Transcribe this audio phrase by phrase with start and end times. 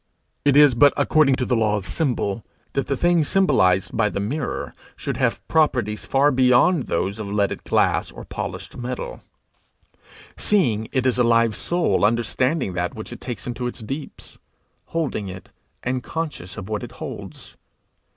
[0.43, 4.19] It is but according to the law of symbol, that the thing symbolized by the
[4.19, 9.21] mirror should have properties far beyond those of leaded glass or polished metal,
[10.35, 14.39] seeing it is a live soul understanding that which it takes into its deeps
[14.85, 15.51] holding it,
[15.83, 17.55] and conscious of what it holds.